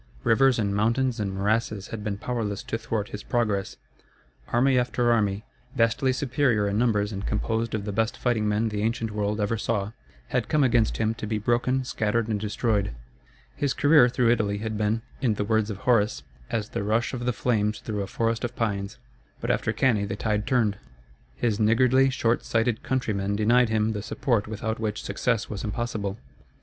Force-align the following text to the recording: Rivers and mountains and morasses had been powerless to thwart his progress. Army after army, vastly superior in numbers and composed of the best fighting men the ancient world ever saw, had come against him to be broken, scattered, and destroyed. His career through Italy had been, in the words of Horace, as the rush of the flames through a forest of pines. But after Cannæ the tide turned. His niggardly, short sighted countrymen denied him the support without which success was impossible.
Rivers 0.23 0.57
and 0.57 0.75
mountains 0.75 1.19
and 1.19 1.31
morasses 1.31 1.89
had 1.89 2.03
been 2.03 2.17
powerless 2.17 2.63
to 2.63 2.79
thwart 2.79 3.09
his 3.09 3.21
progress. 3.21 3.77
Army 4.47 4.79
after 4.79 5.11
army, 5.11 5.45
vastly 5.75 6.11
superior 6.11 6.67
in 6.67 6.79
numbers 6.79 7.11
and 7.11 7.23
composed 7.23 7.75
of 7.75 7.85
the 7.85 7.91
best 7.91 8.17
fighting 8.17 8.47
men 8.49 8.69
the 8.69 8.81
ancient 8.81 9.11
world 9.11 9.39
ever 9.39 9.59
saw, 9.59 9.91
had 10.29 10.49
come 10.49 10.63
against 10.63 10.97
him 10.97 11.13
to 11.13 11.27
be 11.27 11.37
broken, 11.37 11.83
scattered, 11.83 12.27
and 12.29 12.39
destroyed. 12.39 12.95
His 13.55 13.75
career 13.75 14.09
through 14.09 14.31
Italy 14.31 14.57
had 14.57 14.75
been, 14.75 15.03
in 15.21 15.35
the 15.35 15.43
words 15.45 15.69
of 15.69 15.77
Horace, 15.77 16.23
as 16.49 16.69
the 16.69 16.81
rush 16.81 17.13
of 17.13 17.27
the 17.27 17.31
flames 17.31 17.77
through 17.77 18.01
a 18.01 18.07
forest 18.07 18.43
of 18.43 18.55
pines. 18.55 18.97
But 19.39 19.51
after 19.51 19.71
Cannæ 19.71 20.07
the 20.07 20.15
tide 20.15 20.47
turned. 20.47 20.77
His 21.35 21.59
niggardly, 21.59 22.09
short 22.09 22.43
sighted 22.43 22.81
countrymen 22.81 23.35
denied 23.35 23.69
him 23.69 23.91
the 23.93 24.01
support 24.01 24.47
without 24.47 24.79
which 24.79 25.03
success 25.03 25.47
was 25.47 25.63
impossible. 25.63 26.17